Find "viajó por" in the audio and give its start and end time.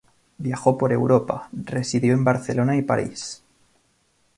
0.39-0.91